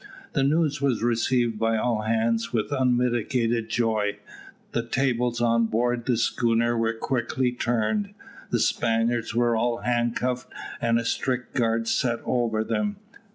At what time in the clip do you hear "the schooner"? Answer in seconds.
6.07-6.75